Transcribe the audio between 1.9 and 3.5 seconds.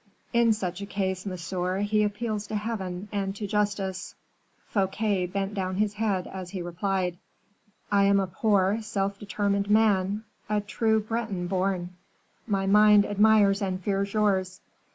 appeals to Heaven and to